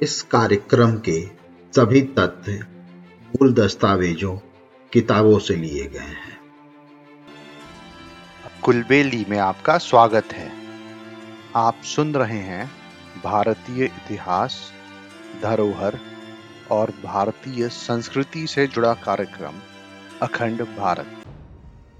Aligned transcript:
इस 0.00 0.22
कार्यक्रम 0.22 0.92
के 0.96 1.26
सभी 1.72 2.00
तथ्य 2.02 2.52
मूल 3.28 3.52
दस्तावेजों, 3.54 4.36
किताबों 4.92 5.38
से 5.38 5.56
लिए 5.56 5.86
गए 5.86 5.98
हैं। 5.98 6.38
कुलबेली 8.62 9.26
में 9.28 9.38
आपका 9.38 9.78
स्वागत 9.78 10.32
है। 10.32 10.50
आप 11.56 11.74
सुन 11.84 12.14
रहे 12.14 12.38
हैं 12.38 12.70
भारतीय 13.24 13.84
इतिहास, 13.84 14.72
धरोहर 15.42 15.98
और 16.70 16.90
भारतीय 17.04 17.68
संस्कृति 17.68 18.46
से 18.46 18.66
जुड़ा 18.66 18.94
कार्यक्रम, 18.94 19.60
अखंड 20.22 20.62
भारत। 20.62 21.22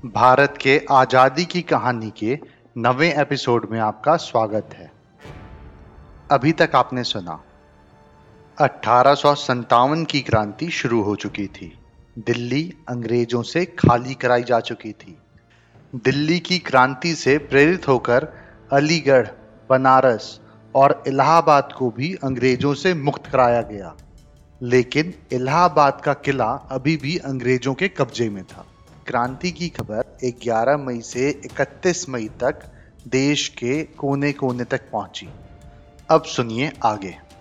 भारत 0.07 0.59
के 0.61 0.81
आज़ादी 0.91 1.45
की 1.45 1.63
कहानी 1.63 2.11
के 2.11 2.39
नवे 2.79 3.13
एपिसोड 3.13 3.69
में 3.71 3.81
आपका 3.81 4.17
स्वागत 4.17 4.75
है। 4.75 4.93
अभी 6.31 6.53
तक 6.53 6.71
आपने 6.75 7.05
सुना 7.05 7.43
अठारह 8.61 9.15
की 10.05 10.21
क्रांति 10.21 10.71
शुरू 10.71 11.03
हो 11.03 11.17
चुकी 11.17 11.47
थी। 11.47 11.79
दिल्ली 12.19 12.75
अंग्रेज़ों 12.89 13.43
से 13.43 13.65
खाली 13.65 14.15
कराई 14.15 14.43
जा 14.43 14.61
चुकी 14.61 14.93
थी। 14.93 15.19
दिल्ली 15.95 16.39
की 16.41 16.59
क्रांति 16.59 17.15
से 17.15 17.39
प्रेरित 17.39 17.89
होकर 17.89 18.29
अलीगढ़, 18.73 19.29
बनारस 19.71 20.41
और 20.75 21.05
इलाहाबाद 21.07 21.69
को 21.79 21.91
भी 21.91 22.15
अंग्रेज़ों 22.15 22.75
से 22.75 22.95
मुक्त 22.95 23.27
कराया 23.27 23.63
गया। 23.63 23.95
लेकिन 24.63 25.15
इलाहाबाद 25.33 26.01
का 26.05 26.13
किला 26.13 26.69
अभी 26.71 26.97
भी 26.97 27.17
अंग्रेज़ों 27.17 27.75
के 27.75 27.89
कब्जे 27.89 28.31
में 28.31 28.45
था। 28.45 28.67
क्रांति 29.07 29.51
की 29.51 29.69
खबर 29.69 30.19
11 30.25 30.77
मई 30.77 31.01
से 31.01 31.41
31 31.45 32.09
मई 32.09 32.29
तक 32.41 32.73
देश 33.09 33.49
के 33.49 33.83
कोने 33.83 34.33
कोने 34.33 34.65
तक 34.65 34.91
पहुँची। 34.91 35.29
अब 36.11 36.23
सुनिए 36.23 36.73
आगे। 36.85 37.32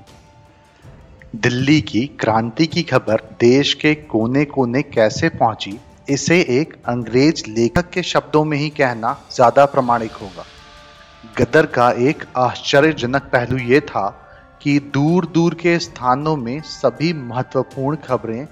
दिल्ली 1.34 1.80
की 1.82 2.06
क्रांति 2.20 2.66
की 2.68 2.82
खबर 2.84 3.22
देश 3.40 3.74
के 3.74 3.94
कोने 3.96 4.44
कोने 4.46 4.82
कैसे 4.82 5.28
पहुँची, 5.30 5.74
इसे 6.10 6.40
एक 6.52 6.74
अंग्रेज़ 6.86 7.44
लेखक 7.50 7.90
के 7.90 8.02
शब्दों 8.04 8.44
में 8.46 8.58
ही 8.58 8.70
कहना 8.70 9.16
ज़्यादा 9.32 9.66
प्रमाणिक 9.66 10.12
होगा। 10.12 10.44
गदर 11.38 11.66
का 11.66 11.90
एक 12.00 12.26
आश्चर्यजनक 12.38 13.30
पहलू 13.34 13.58
यह 13.58 13.80
था 13.80 14.08
कि 14.62 14.78
दूर 14.94 15.26
दूर 15.26 15.54
के 15.54 15.78
स्थानों 15.80 16.36
में 16.36 16.60
सभी 16.62 17.12
महत्वपूर्ण 17.14 17.98
खबरें 17.98 18.48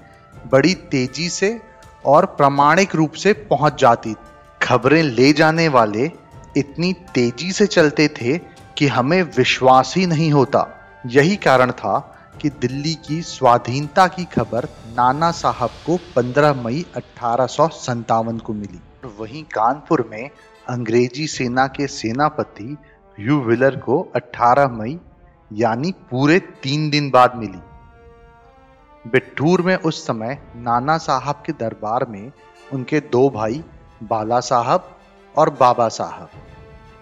बड़ी 0.52 0.74
तेज़ी 0.90 1.28
से 1.28 1.58
और 2.04 2.26
प्रामाणिक 2.36 2.94
रूप 2.94 3.12
से 3.14 3.32
पहुँच 3.50 3.80
जाती। 3.80 4.14
खबरें 4.62 5.02
ले 5.02 5.32
जाने 5.32 5.68
वाले 5.68 6.10
इतनी 6.56 6.92
तेज़ी 7.14 7.52
से 7.52 7.66
चलते 7.66 8.08
थे 8.12 8.38
कि 8.78 8.86
हमें 8.88 9.22
विश्वास 9.36 9.92
ही 9.96 10.06
नहीं 10.06 10.30
होता। 10.32 10.66
यही 11.06 11.36
कारण 11.38 11.70
था 11.72 12.16
कि 12.34 12.50
दिल्ली 12.50 12.94
की 12.94 13.20
स्वाधीनता 13.22 14.06
की 14.06 14.24
खबर 14.24 14.68
नाना 14.96 15.30
साहब 15.30 15.70
को 15.86 15.98
15 16.16 16.54
मई 16.56 16.84
अठारह 16.96 17.46
सौ 17.46 17.68
सतावन 17.68 18.38
को 18.38 18.52
मिली। 18.52 18.80
वहीं 19.18 19.42
कानपुर 19.44 20.08
में 20.10 20.30
अंग्रेज़ी 20.66 21.26
सेना 21.26 21.66
के 21.66 21.86
सेनापति 21.86 22.76
यू 23.18 23.40
विलर 23.40 23.76
को 23.76 24.00
18 24.16 24.68
मई, 24.68 24.98
यानी 25.50 25.92
पूरे 26.10 26.38
तीन 26.62 26.90
दिन 26.90 27.10
बाद 27.10 27.34
मिली। 27.36 27.60
बिट्ठूर 29.04 29.62
में 29.62 29.76
उस 29.76 30.06
समय 30.06 30.38
नाना 30.56 30.96
साहब 30.98 31.42
के 31.46 31.52
दरबार 31.52 32.06
में 32.08 32.30
उनके 32.72 33.00
दो 33.00 33.28
भाई 33.30 33.64
बाला 34.02 34.40
साहब 34.40 34.90
और 35.34 35.50
बाबा 35.50 35.88
साहब, 35.88 36.28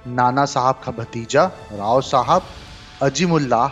नाना 0.09 0.45
साहब 0.45 0.81
का 0.85 0.93
भतीजा 0.93 1.45
राव 1.73 2.01
साहब, 2.01 2.43
अजीमुल्लाह 3.03 3.69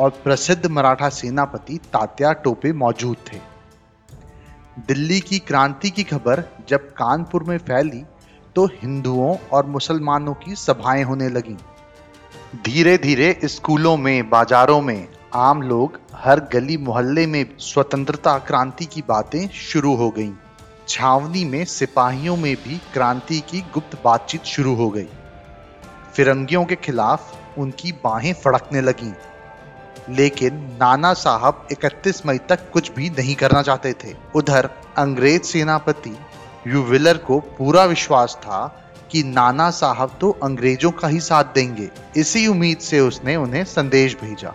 और 0.00 0.10
प्रसिद्ध 0.24 0.66
मराठा 0.66 1.08
सेनापति 1.08 1.78
तात्या 1.92 2.32
टोपे 2.32 2.72
मौजूद 2.72 3.16
थे 3.32 3.38
दिल्ली 4.78 5.20
की 5.20 5.38
क्रांति 5.38 5.90
की 5.90 6.02
खबर 6.02 6.42
जब 6.68 6.88
कानपुर 6.92 7.44
में 7.44 7.58
फैली 7.58 8.04
तो 8.56 8.66
हिंदुओं 8.66 9.36
और 9.52 9.66
मुसलमानों 9.66 10.34
की 10.34 10.54
सभाएँ 10.54 11.02
होने 11.02 11.28
लगीं। 11.28 11.56
धीरे 12.64 12.96
धीरे 12.98 13.38
स्कूलों 13.44 13.96
में, 13.96 14.30
बाजारों 14.30 14.80
में 14.80 15.08
आम 15.34 15.62
लोग 15.62 16.00
हर 16.14 16.40
गली 16.52 16.76
मोहल्ले 16.76 17.26
में 17.26 17.44
स्वतंत्रता 17.58 18.38
क्रांति 18.38 18.84
की 18.84 19.02
बातें 19.08 19.48
शुरू 19.48 19.94
हो 19.94 20.10
गईं। 20.10 20.32
छावनी 20.88 21.44
में 21.44 21.64
सिपाहियों 21.64 22.36
में 22.36 22.54
भी 22.56 22.78
क्रांति 22.92 23.40
की 23.40 23.60
गुप्त 23.74 23.98
बातचीत 24.04 24.44
शुरू 24.44 24.74
हो 24.74 24.88
गई 24.90 25.08
फिरंगियों 26.14 26.64
के 26.64 26.76
खिलाफ 26.76 27.58
उनकी 27.58 27.92
बाहें 28.04 28.32
फड़कने 28.34 28.80
लगीं। 28.80 29.12
लेकिन 30.10 30.54
नाना 30.80 31.12
साहब 31.12 31.68
31 31.72 32.26
मई 32.26 32.38
तक 32.38 32.70
कुछ 32.70 32.92
भी 32.92 33.10
नहीं 33.10 33.34
करना 33.34 33.62
चाहते 33.62 33.92
थे। 33.92 34.14
उधर 34.34 34.70
अंग्रेज़ 34.96 35.42
सेनापति 35.42 36.18
युविलर 36.66 37.16
को 37.16 37.40
पूरा 37.40 37.84
विश्वास 37.84 38.38
था 38.40 38.82
कि 39.10 39.22
नाना 39.22 39.70
साहब 39.70 40.18
तो 40.20 40.30
अंग्रेज़ों 40.42 40.90
का 40.90 41.08
ही 41.08 41.20
साथ 41.20 41.44
देंगे। 41.44 41.90
इसी 42.16 42.46
उम्मीद 42.46 42.78
से 42.78 43.00
उसने 43.00 43.36
उन्हें 43.36 43.64
संदेश 43.64 44.14
भेजा 44.14 44.54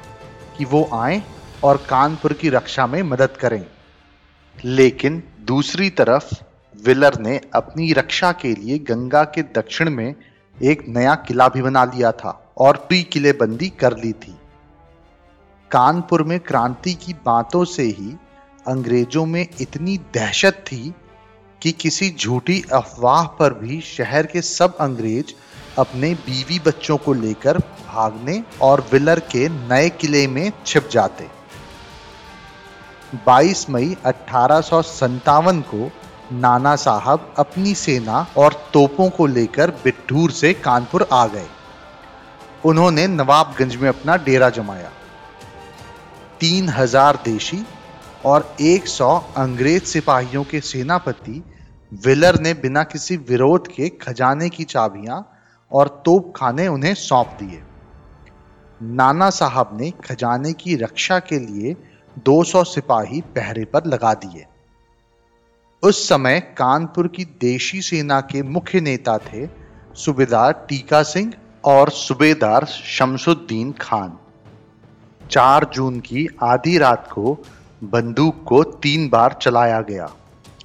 कि 0.57 0.65
वो 0.65 0.89
आए 0.93 1.23
और 1.63 1.77
कानपुर 1.77 2.33
की 2.33 2.49
रक्षा 2.49 2.87
में 2.87 3.03
मदद 3.03 3.29
करें। 3.39 3.65
लेकिन 4.65 5.23
दूसरी 5.41 5.89
तरफ़ 5.89 6.33
विलर 6.85 7.19
ने 7.19 7.41
अपनी 7.53 7.93
रक्षा 7.93 8.31
के 8.31 8.53
लिए 8.53 8.79
गंगा 8.79 9.23
के 9.23 9.41
दक्षिण 9.41 9.89
में 9.89 10.15
एक 10.63 10.85
नया 10.87 11.15
किला 11.15 11.47
भी 11.47 11.61
बना 11.61 11.83
लिया 11.83 12.11
था 12.11 12.53
और 12.57 12.77
प्री 12.77 13.03
किलेबंदी 13.03 13.69
कर 13.69 13.97
ली 13.97 14.13
थी। 14.13 14.35
कानपुर 15.71 16.23
में 16.23 16.39
क्रांति 16.39 16.93
की 16.93 17.13
बातों 17.13 17.65
से 17.65 17.83
ही 17.83 18.17
अंग्रेज़ों 18.67 19.25
में 19.25 19.47
इतनी 19.61 19.97
दहशत 19.97 20.63
थी 20.67 20.95
कि 21.61 21.71
किसी 21.71 22.15
झूठी 22.19 22.63
अफवाह 22.73 23.23
पर 23.23 23.53
भी 23.53 23.81
शहर 23.81 24.25
के 24.25 24.41
सब 24.41 24.77
अंग्रेज़ 24.77 25.25
अपने 25.79 26.13
बीवी 26.13 26.59
बच्चों 26.59 26.97
को 26.97 27.13
लेकर 27.13 27.57
भागने 27.57 28.43
और 28.61 28.87
विलर 28.91 29.19
के 29.19 29.49
नए 29.49 29.89
किले 29.89 30.27
में 30.27 30.51
छिप 30.65 30.89
जाते। 30.91 31.27
22 33.27 33.69
मई 33.69 33.97
अठारह 34.05 34.61
सौ 34.61 34.81
सत्तावन 34.81 35.61
को 35.61 35.91
नाना 36.31 36.75
साहब 36.75 37.33
अपनी 37.37 37.75
सेना 37.75 38.27
और 38.37 38.69
तोपों 38.73 39.09
को 39.09 39.25
लेकर 39.25 39.71
बिट्ठूर 39.71 40.31
से 40.31 40.53
कानपुर 40.53 41.07
आ 41.13 41.27
गए। 41.27 41.47
उन्होंने 42.65 43.07
नवाबगंज 43.07 43.75
में 43.75 43.89
अपना 43.89 44.17
डेरा 44.17 44.49
जमाया। 44.49 44.91
तीन 46.41 46.69
हज़ार 46.69 47.15
देशी 47.25 47.57
और 48.25 48.55
100 48.61 49.07
अंग्रेज़ 49.37 49.83
सिपाहियों 49.83 50.43
के 50.43 50.59
सेनापति 50.59 51.41
विलर 52.05 52.39
ने 52.39 52.53
बिना 52.53 52.83
किसी 52.83 53.17
विरोध 53.17 53.67
के 53.67 53.89
खजाने 54.01 54.47
की 54.49 54.63
चाबियाँ 54.63 55.17
और 55.71 55.87
तोप 56.05 56.31
खाने 56.35 56.67
उन्हें 56.67 56.93
सौंप 56.93 57.37
दिए। 57.39 57.61
नाना 58.81 59.29
साहब 59.29 59.77
ने 59.81 59.91
खजाने 60.05 60.53
की 60.53 60.75
रक्षा 60.75 61.19
के 61.19 61.39
लिए 61.39 61.75
200 62.25 62.63
सिपाही 62.63 63.21
पहरे 63.35 63.65
पर 63.65 63.85
लगा 63.85 64.13
दिए। 64.13 64.45
उस 65.83 66.07
समय 66.09 66.39
कानपुर 66.57 67.07
की 67.07 67.25
देशी 67.41 67.81
सेना 67.81 68.19
के 68.21 68.43
मुख्य 68.49 68.81
नेता 68.81 69.17
थे 69.17 69.47
सूबेदार 69.95 70.65
टीका 70.69 71.03
सिंह 71.03 71.33
और 71.65 71.89
सूबेदार 71.89 72.65
शमसुद्दीन 72.65 73.71
खान। 73.81 74.17
4 75.31 75.65
जून 75.73 75.99
की 75.99 76.27
आधी 76.43 76.77
रात 76.77 77.07
को 77.11 77.37
बंदूक 77.83 78.43
को 78.47 78.63
तीन 78.63 79.07
बार 79.09 79.37
चलाया 79.41 79.79
गया 79.81 80.09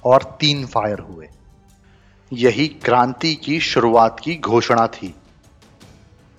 और 0.05 0.23
तीन 0.39 0.65
फायर 0.65 0.99
हुए। 0.99 1.27
यही 2.31 2.67
क्रांति 2.67 3.33
की 3.35 3.59
शुरुआत 3.59 4.19
की 4.19 4.35
घोषणा 4.35 4.87
थी। 4.87 5.13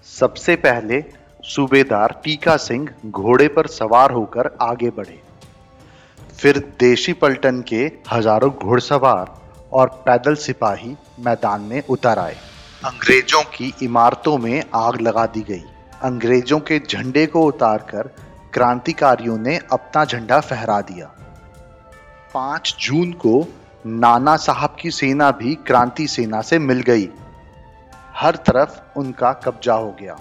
सबसे 0.06 0.56
पहले 0.56 1.02
सूबेदार 1.44 2.20
टीका 2.24 2.56
सिंह 2.56 2.88
घोड़े 3.06 3.48
पर 3.48 3.66
सवार 3.66 4.12
होकर 4.12 4.50
आगे 4.62 4.90
बढ़े। 4.90 5.20
फिर 6.38 6.58
देशी 6.80 7.12
पलटन 7.12 7.62
के 7.62 7.90
हज़ारों 8.12 8.50
घुड़सवार 8.52 9.34
और 9.72 9.88
पैदल 10.06 10.34
सिपाही 10.36 10.94
मैदान 11.20 11.60
में 11.60 11.82
उतर 11.88 12.18
आए। 12.18 12.36
अंग्रेज़ों 12.84 13.42
की 13.54 13.72
इमारतों 13.82 14.36
में 14.38 14.62
आग 14.74 15.00
लगा 15.00 15.26
दी 15.26 15.40
गई। 15.40 15.64
अंग्रेज़ों 16.04 16.58
के 16.60 16.78
झंडे 16.78 17.26
को 17.26 17.40
उतारकर 17.42 18.08
क्रांतिकारियों 18.52 19.38
ने 19.38 19.56
अपना 19.72 20.04
झंडा 20.04 20.40
फहरा 20.40 20.80
दिया। 20.80 21.06
पाँच 22.34 22.74
जून 22.80 23.12
को 23.12 23.32
नाना 23.86 24.36
साहब 24.36 24.76
की 24.80 24.90
सेना 24.90 25.30
भी 25.30 25.54
क्रांति 25.66 26.06
सेना 26.08 26.40
से 26.42 26.58
मिल 26.58 26.80
गई। 26.80 27.08
हर 28.14 28.36
तरफ़ 28.46 28.98
उनका 28.98 29.32
कब्जा 29.32 29.74
हो 29.74 29.90
गया। 30.00 30.16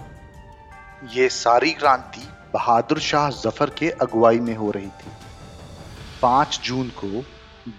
ये 1.14 1.30
सारी 1.30 1.72
क्रांति 1.72 2.28
बहादुर 2.54 3.00
शाह 3.00 3.30
ज़फ़र 3.30 3.70
के 3.70 3.90
अगुवाई 3.92 4.40
में 4.40 4.56
हो 4.56 4.72
रही 4.72 4.88
थी। 4.88 5.12
पाँच 6.22 6.60
जून 6.64 6.88
को 7.04 7.24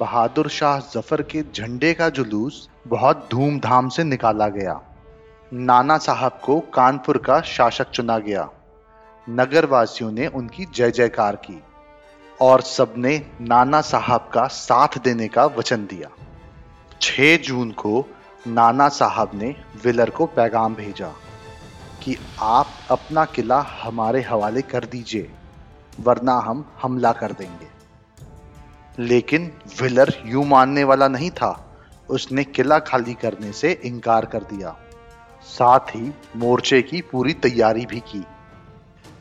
बहादुर 0.01 0.49
शाह 0.49 0.79
ज़फ़र 0.93 1.23
के 1.23 1.43
झंडे 1.55 1.93
का 1.95 2.09
जुलूस 2.09 2.69
बहुत 2.87 3.29
धूमधाम 3.31 3.89
से 3.89 4.05
निकाला 4.05 4.49
गया। 4.49 4.81
नाना 5.53 5.99
साहब 5.99 6.41
को 6.45 6.61
कानपुर 6.61 7.19
का 7.19 7.41
शासक 7.41 7.91
चुना 7.91 8.19
गया। 8.19 8.51
नगरवासियों 9.29 10.11
ने 10.13 10.27
उनकी 10.27 10.67
जय 10.75 10.91
जयकार 10.91 11.37
की 11.37 11.63
और 12.41 12.61
सबने 12.61 13.31
नाना 13.41 13.81
साहब 13.81 14.31
का 14.35 14.47
साथ 14.47 14.99
देने 14.99 15.29
का 15.29 15.45
वचन 15.47 15.87
दिया। 15.87 16.11
6 17.01 17.37
जून 17.37 17.71
को 17.71 18.05
नाना 18.47 18.89
साहब 18.89 19.31
ने 19.35 19.55
विलर 19.85 20.11
को 20.11 20.27
पैगाम 20.27 20.75
भेजा 20.75 21.09
कि 22.03 22.17
आप 22.41 22.67
अपना 22.91 23.25
किला 23.25 23.61
हमारे 23.83 24.23
हवाले 24.23 24.63
कर 24.63 24.85
दीजिए, 24.85 25.31
वरना 26.01 26.33
हम 26.33 26.73
हमला 26.83 27.13
कर 27.13 27.33
देंगे। 27.33 27.69
लेकिन 28.99 29.53
विलर 29.83 30.15
यूँ 30.27 30.45
मानने 30.45 30.85
वाला 30.85 31.09
नहीं 31.09 31.31
था। 31.31 31.81
उसने 32.11 32.45
किला 32.45 32.79
खाली 32.79 33.15
करने 33.15 33.53
से 33.53 33.73
इनकार 33.85 34.25
कर 34.25 34.43
दिया। 34.43 34.77
साथ 35.43 35.81
ही 35.81 36.13
मोर्चे 36.37 36.83
की 36.83 37.01
पूरी 37.01 37.33
तैयारी 37.33 37.87
भी 37.87 38.01
की। 38.01 38.25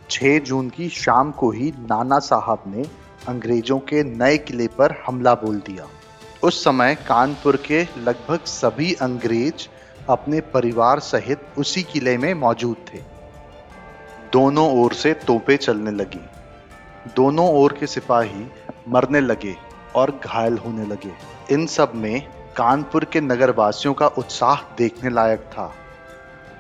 6 0.10 0.40
जून 0.40 0.70
की 0.70 0.90
शाम 0.90 1.32
को 1.32 1.52
ही 1.52 1.74
नाना 1.78 2.20
साहब 2.20 2.64
ने 2.68 2.86
अंग्रेज़ों 3.28 3.80
के 3.80 4.04
नए 4.04 4.38
किले 4.38 4.68
पर 4.68 5.04
हमला 5.08 5.34
बोल 5.36 5.58
दिया। 5.60 5.88
उस 6.44 6.64
समय 6.64 6.96
कानपुर 6.96 7.56
के 7.56 7.88
लगभग 7.98 8.40
सभी 8.46 8.94
अंग्रेज़ 8.94 9.68
अपने 10.10 10.42
परिवार 10.42 11.00
सहित 11.00 11.42
उसी 11.58 11.84
किले 11.84 12.18
में 12.18 12.34
मौजूद 12.34 12.78
थे। 12.94 12.98
दोनों 14.34 14.84
ओर 14.84 14.94
से 14.94 15.14
तोपें 15.14 15.58
चलने 15.58 15.92
लगी। 15.92 16.26
दोनों 17.16 17.50
ओर 17.50 17.78
के 17.80 17.88
सिपाही 17.88 18.46
मरने 18.90 19.20
लगे 19.20 19.56
और 19.96 20.20
घायल 20.26 20.58
होने 20.58 20.86
लगे। 20.86 21.12
इन 21.54 21.66
सब 21.66 21.92
में 21.96 22.28
कानपुर 22.58 23.06
के 23.06 23.22
नगरवासियों 23.22 23.94
का 23.94 24.08
उत्साह 24.08 24.56
देखने 24.78 25.10
लायक 25.10 25.40
था। 25.40 25.74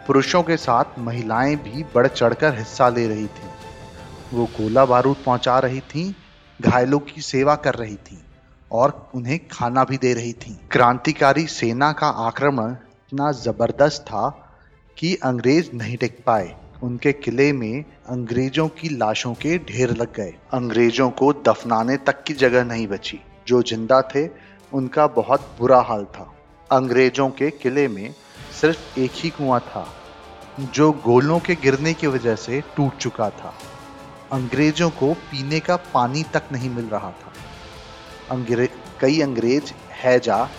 पुरुषों 0.08 0.42
के 0.44 0.56
साथ 0.58 1.00
महिलाएँ 1.00 1.56
भी 1.56 1.84
बढ़ 1.96 2.08
चढ़कर 2.08 2.58
हिस्सा 2.58 2.88
ले 2.90 3.08
रही 3.08 3.26
थीं। 3.28 3.50
वो 4.34 4.46
गोला 4.46 4.84
बारूद 4.86 5.18
पहुँचा 5.26 5.58
रही 5.60 5.80
थीं, 5.80 6.12
घायलों 6.60 7.00
की 7.00 7.22
सेवा 7.22 7.56
कर 7.56 7.76
रही 7.76 7.96
थीं 7.96 8.18
और 8.72 9.10
उन्हें 9.16 9.40
खाना 9.48 9.84
भी 9.84 9.98
दे 9.98 10.14
रही 10.14 10.32
थीं। 10.34 10.56
क्रांतिकारी 10.72 11.46
सेना 11.48 11.92
का 11.92 12.08
आक्रमण 12.28 12.72
इतना 12.72 13.32
ज़बरदस्त 13.32 14.02
था 14.02 14.28
कि 14.98 15.14
अंग्रेज़ 15.24 15.70
नहीं 15.74 15.98
टिक 15.98 16.18
पाए 16.26 16.56
उनके 16.84 17.12
किले 17.14 17.52
में 17.54 17.84
अंग्रेज़ों 18.10 18.68
की 18.68 18.90
लाशों 18.90 19.34
के 19.34 19.58
ढेर 19.58 19.92
लग 19.92 20.14
गए 20.14 20.34
अंग्रेज़ों 20.54 21.10
को 21.12 21.32
दफनाने 21.48 21.98
तक 21.98 22.24
की 22.24 22.34
जगह 22.34 22.64
नहीं 22.64 22.88
बची 22.88 23.20
जो 23.48 23.62
ज़िंदा 23.62 24.02
थे 24.16 24.28
उनका 24.72 25.08
बहुत 25.08 25.52
बुरा 25.60 25.82
हाल 25.82 26.06
था 26.06 26.32
अंग्रेज़ों 26.72 27.30
के 27.30 27.50
किले 27.50 27.88
में 27.88 28.14
सिर्फ़ 28.62 29.00
एक 29.00 29.12
ही 29.16 29.30
कुआँ 29.30 29.60
था, 29.60 29.88
जो 30.60 30.92
गोलों 30.92 31.40
के 31.40 31.56
गिरने 31.56 31.94
की 31.94 32.08
वजह 32.08 32.36
से 32.36 32.62
टूट 32.76 32.98
चुका 32.98 33.30
था। 33.30 33.54
अंग्रेज़ों 34.32 34.90
को 34.90 35.14
पीने 35.14 35.60
का 35.60 35.76
पानी 35.94 36.24
तक 36.24 36.44
नहीं 36.52 36.70
मिल 36.70 36.86
रहा 36.86 37.12
था। 37.12 37.34
अंग्रे, 38.32 38.70
कई 39.02 39.22
अंग्रेज़, 39.22 39.74
हैजा 39.94 40.50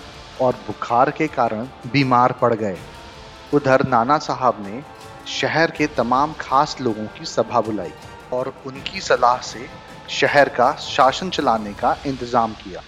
और 0.41 0.53
बुखार 0.67 1.11
के 1.11 1.27
कारण 1.29 1.69
बीमार 1.93 2.33
पड़ 2.33 2.55
गए। 2.55 2.79
उधर 3.55 3.87
नाना 3.89 4.19
साहब 4.19 4.65
ने 4.67 4.83
शहर 5.27 5.71
के 5.71 5.87
तमाम 5.87 6.33
खास 6.41 6.77
लोगों 6.81 7.06
की 7.19 7.25
सभा 7.25 7.61
बुलाई 7.61 7.93
और 8.33 8.55
उनकी 8.67 9.00
सलाह 9.00 9.41
से 9.41 9.67
शहर 10.11 10.49
का 10.49 10.73
शासन 10.73 11.31
चलाने 11.31 11.73
का 11.73 11.97
इंतज़ाम 12.06 12.53
किया। 12.53 12.83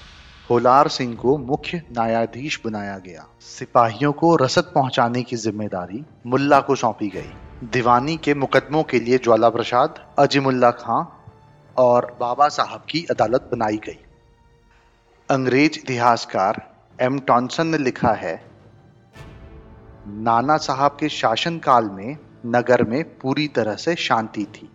होलार 0.51 0.89
सिंह 0.89 1.15
को 1.17 1.37
मुख्य 1.39 1.81
न्यायाधीश 1.93 2.61
बनाया 2.65 2.97
गया। 2.99 3.27
सिपाहियों 3.41 4.11
को 4.13 4.35
रसद 4.37 4.71
पहुँचाने 4.75 5.23
की 5.23 5.37
ज़िम्मेदारी 5.37 6.03
मुल्ला 6.27 6.61
को 6.61 6.75
सौंपी 6.75 7.09
गई। 7.09 7.69
दीवानी 7.73 8.17
के 8.17 8.35
मुकदमों 8.35 8.83
के 8.83 9.01
लिए 9.01 9.19
ज्वाला 9.19 9.49
प्रसाद 9.49 9.99
अजीमुल्ला 10.19 10.71
खां 10.77 11.03
और 11.77 12.07
बाबा 12.21 12.49
साहब 12.49 12.85
की 12.91 13.05
अदालत 13.11 13.49
बनाई 13.53 13.77
गई। 13.85 13.99
अंग्रेज़ 15.29 15.79
इतिहासकार 15.79 16.61
एम 16.99 17.19
टॉन्सन 17.21 17.67
ने 17.67 17.79
लिखा 17.79 18.13
है, 18.15 18.35
नाना 20.07 20.57
साहब 20.59 20.97
के 21.01 21.09
शासनकाल 21.11 21.91
में 21.91 22.17
नगर 22.49 22.83
में 22.85 23.03
पूरी 23.19 23.47
तरह 23.51 23.75
से 23.77 23.95
शांति 23.99 24.45
थी। 24.55 24.71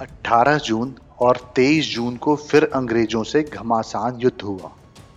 18 0.00 0.58
जून 0.60 0.94
और 1.20 1.38
23 1.56 1.94
जून 1.94 2.16
को 2.18 2.36
फिर 2.38 2.64
अंग्रेज़ों 2.74 3.22
से 3.24 3.42
घमासान 3.44 4.18
युद्ध 4.20 4.42
हुआ। 4.42 4.72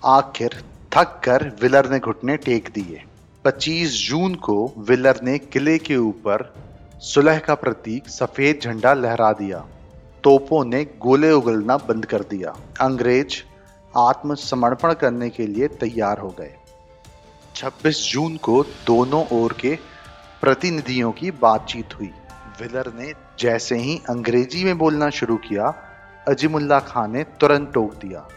आखिर 0.05 0.63
थक 0.93 1.21
कर 1.23 1.57
विलर 1.61 1.89
ने 1.89 1.99
घुटने 1.99 2.37
टेक 2.37 2.69
दिए। 2.75 3.03
25 3.45 4.09
जून 4.09 4.35
को 4.35 4.73
विलर 4.77 5.19
ने 5.23 5.37
किले 5.37 5.77
के 5.77 5.97
ऊपर 5.97 6.53
सुलह 6.99 7.39
का 7.39 7.55
प्रतीक 7.55 8.07
सफ़ेद 8.07 8.59
झंडा 8.63 8.93
लहरा 8.93 9.31
दिया। 9.31 9.65
तोपों 10.23 10.65
ने 10.65 10.83
गोले 10.83 11.31
उगलना 11.31 11.77
बंद 11.77 12.05
कर 12.05 12.21
दिया। 12.21 12.55
अंग्रेज़ 12.81 13.43
आत्मसमर्पण 13.97 14.93
करने 14.93 15.29
के 15.29 15.47
लिए 15.47 15.67
तैयार 15.67 16.17
हो 16.17 16.35
गए। 16.39 16.55
26 17.55 18.11
जून 18.11 18.37
को 18.37 18.63
दोनों 18.63 19.25
ओर 19.31 19.53
के 19.53 19.77
प्रतिनिधियों 20.41 21.11
की 21.11 21.31
बातचीत 21.31 21.95
हुई। 21.99 22.11
विलर 22.61 22.93
ने 22.99 23.13
जैसे 23.39 23.75
ही 23.75 24.01
अंग्रेज़ी 24.09 24.63
में 24.63 24.77
बोलना 24.77 25.09
शुरू 25.09 25.37
किया 25.37 25.73
अजीमुल्ला 26.27 26.79
खान 26.79 27.11
ने 27.11 27.23
तुरंत 27.23 27.71
टोक 27.73 27.93
दिया। 27.93 28.27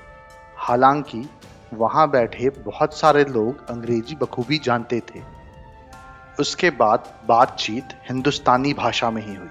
हालाँकि 0.56 1.28
वहाँ 1.72 2.10
बैठे 2.10 2.50
बहुत 2.50 2.94
सारे 2.94 3.24
लोग 3.24 3.70
अंग्रेज़ी 3.70 4.14
बखूबी 4.14 4.58
जानते 4.58 5.00
थे। 5.00 5.20
उसके 6.40 6.70
बाद 6.70 7.12
बातचीत 7.28 7.88
हिंदुस्तानी 8.08 8.72
भाषा 8.74 9.10
में 9.10 9.22
ही 9.22 9.34
हुई। 9.34 9.48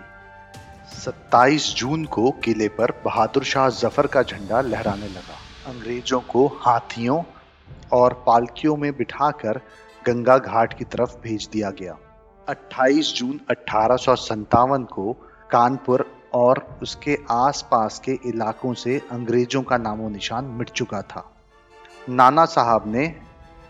27 1.00 1.74
जून 1.78 2.06
को 2.06 2.32
किले 2.32 2.68
पर 2.68 2.92
बहादुर 3.06 3.44
शाह 3.44 3.70
ज़फ़र 3.70 4.08
का 4.08 4.24
झंडा 4.24 4.62
लहराने 4.62 5.08
लगा। 5.08 5.38
अंग्रेज़ों 5.68 6.20
को 6.22 6.48
हाथियों 6.48 7.24
और 7.94 8.14
पालकियों 8.28 8.78
में 8.78 8.92
बिठाकर 8.98 9.62
गंगा 10.06 10.38
घाट 10.38 10.78
की 10.78 10.86
तरफ़ 10.86 11.16
भेज 11.24 11.50
दिया 11.54 11.70
गया। 11.72 11.98
28 12.48 13.14
जून 13.14 13.40
अठारह 13.50 13.98
को 14.84 15.14
कानपुर 15.52 16.06
और 16.34 16.80
उसके 16.82 17.18
आसपास 17.32 18.00
के 18.00 18.20
इलाकों 18.26 18.74
से 18.74 19.02
अंग्रेज़ों 19.12 19.62
का 19.62 19.78
नामो 19.78 20.10
निशान 20.10 20.46
मिट 20.46 20.70
चुका 20.70 21.02
था। 21.02 21.28
नाना 22.10 22.46
साहब 22.46 22.84
ने 22.88 23.04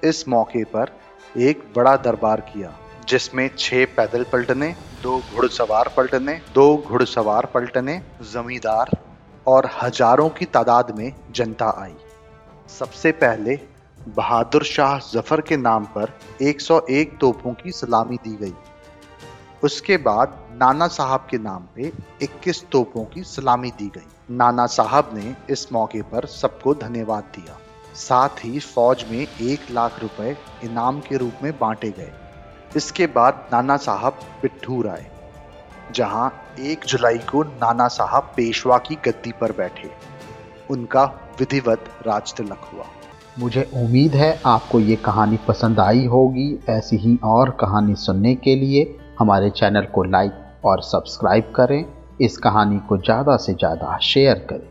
इस 0.03 0.27
मौके 0.27 0.63
पर 0.65 0.91
एक 1.39 1.63
बड़ा 1.75 1.95
दरबार 1.95 2.41
किया, 2.41 2.71
जिसमें 3.09 3.49
छह 3.57 3.85
पैदल 3.85 4.23
पलटने, 4.23 4.75
दो 5.03 5.17
घुड़सवार 5.35 5.93
पलटने, 5.97 6.39
दो 6.53 6.77
घुड़सवार 6.77 7.45
पलटने, 7.45 8.01
जमींदार 8.33 8.97
और 9.47 9.69
हज़ारों 9.81 10.29
की 10.29 10.45
तादाद 10.45 10.91
में 10.97 11.13
जनता 11.31 11.69
आई। 11.77 11.93
सबसे 12.69 13.11
पहले 13.11 13.59
बहादुर 14.07 14.63
शाह 14.63 14.97
ज़फ़र 14.99 15.41
के 15.41 15.57
नाम 15.57 15.85
पर 15.85 16.13
101 16.41 17.17
तोपों 17.19 17.53
की 17.53 17.71
सलामी 17.71 18.17
दी 18.17 18.35
गई। 18.35 18.53
उसके 19.63 19.97
बाद 19.97 20.37
नाना 20.53 20.87
साहब 20.87 21.27
के 21.31 21.37
नाम 21.37 21.67
पे 21.75 21.91
21 22.21 22.63
तोपों 22.71 23.03
की 23.05 23.23
सलामी 23.23 23.71
दी 23.71 23.87
गई। 23.87 24.35
नाना 24.35 24.65
साहब 24.67 25.09
ने 25.13 25.35
इस 25.49 25.71
मौके 25.73 26.01
पर 26.01 26.25
सबको 26.25 26.73
धन्यवाद 26.73 27.23
दिया। 27.35 27.57
साथ 27.95 28.43
ही 28.45 28.59
फौज 28.59 29.03
में 29.11 29.19
एक 29.19 29.71
लाख 29.71 29.99
रुपए 30.01 30.35
इनाम 30.63 30.99
के 30.99 31.17
रूप 31.17 31.43
में 31.43 31.51
बांटे 31.59 31.89
गए। 31.89 32.11
इसके 32.77 33.07
बाद 33.07 33.47
नाना 33.53 33.77
साहब 33.77 34.19
पिट्ठूर 34.41 34.87
आए 34.87 35.05
जहाँ 35.95 36.31
एक 36.61 36.85
जुलाई 36.85 37.17
को 37.31 37.43
नाना 37.43 37.87
साहब 37.87 38.31
पेशवा 38.35 38.77
की 38.77 38.95
गद्दी 39.05 39.31
पर 39.31 39.51
बैठे। 39.51 39.89
उनका 40.69 41.03
विधिवत 41.39 41.89
राज 42.07 42.33
तिलक 42.33 42.69
हुआ। 42.73 42.85
मुझे 43.39 43.69
उम्मीद 43.75 44.15
है 44.15 44.31
आपको 44.45 44.79
ये 44.79 44.95
कहानी 44.95 45.37
पसंद 45.47 45.79
आई 45.79 46.05
होगी। 46.05 46.47
ऐसी 46.69 46.97
ही 46.97 47.17
और 47.23 47.49
कहानी 47.59 47.95
सुनने 47.97 48.35
के 48.35 48.55
लिए 48.55 48.83
हमारे 49.19 49.49
चैनल 49.49 49.85
को 49.85 50.03
लाइक 50.03 50.65
और 50.65 50.81
सब्सक्राइब 50.83 51.51
करें। 51.55 51.83
इस 52.21 52.37
कहानी 52.37 52.79
को 52.89 52.97
ज़्यादा 52.97 53.37
से 53.37 53.53
ज़्यादा 53.53 53.97
शेयर 54.03 54.45
करें। 54.49 54.67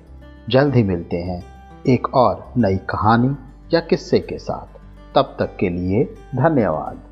जल्द 0.49 0.75
ही 0.75 0.83
मिलते 0.83 1.17
हैं। 1.17 1.43
एक 1.87 2.15
और 2.15 2.53
नई 2.57 2.77
कहानी 2.77 3.37
या 3.75 3.81
किस्से 3.81 4.19
के 4.19 4.39
साथ। 4.39 4.79
तब 5.15 5.37
तक 5.39 5.57
के 5.61 5.69
लिए 5.69 6.05
धन्यवाद। 6.35 7.10